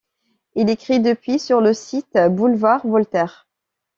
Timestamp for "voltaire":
2.87-3.47